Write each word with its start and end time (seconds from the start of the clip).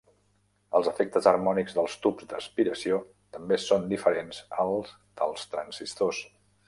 Els 0.77 0.87
efectes 0.91 1.27
harmònics 1.31 1.75
dels 1.79 1.97
tubs 2.05 2.25
d'aspiració 2.31 2.99
també 3.37 3.59
son 3.67 3.85
diferents 3.93 4.41
als 4.65 4.95
dels 5.21 5.45
transistors. 5.55 6.25